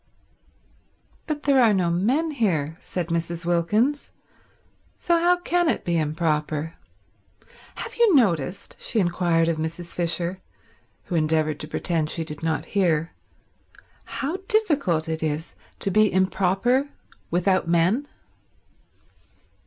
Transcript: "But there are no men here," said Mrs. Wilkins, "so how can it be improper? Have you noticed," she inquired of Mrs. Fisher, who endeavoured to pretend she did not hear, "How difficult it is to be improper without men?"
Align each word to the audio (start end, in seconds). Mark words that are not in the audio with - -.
"But 1.27 1.43
there 1.43 1.61
are 1.61 1.75
no 1.75 1.91
men 1.91 2.31
here," 2.31 2.75
said 2.79 3.09
Mrs. 3.09 3.45
Wilkins, 3.45 4.09
"so 4.97 5.15
how 5.19 5.37
can 5.37 5.69
it 5.69 5.85
be 5.85 5.95
improper? 5.99 6.73
Have 7.75 7.93
you 7.97 8.15
noticed," 8.15 8.77
she 8.79 8.99
inquired 8.99 9.47
of 9.47 9.57
Mrs. 9.57 9.93
Fisher, 9.93 10.41
who 11.03 11.13
endeavoured 11.15 11.59
to 11.59 11.67
pretend 11.67 12.09
she 12.09 12.23
did 12.23 12.41
not 12.41 12.65
hear, 12.65 13.11
"How 14.05 14.37
difficult 14.47 15.07
it 15.07 15.21
is 15.21 15.53
to 15.81 15.91
be 15.91 16.11
improper 16.11 16.89
without 17.29 17.67
men?" 17.67 18.07